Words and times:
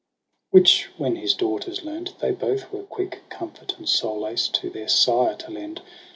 a 0.01 0.49
Which 0.49 0.89
when 0.97 1.15
his 1.17 1.35
daughters 1.35 1.83
learnt, 1.83 2.17
they 2.17 2.31
both 2.31 2.71
were 2.73 2.81
quick 2.81 3.21
Comfort 3.29 3.77
and 3.77 3.87
solace 3.87 4.47
to 4.47 4.67
their 4.71 4.87
sire 4.87 5.35
to 5.35 5.51
lend. 5.51 5.83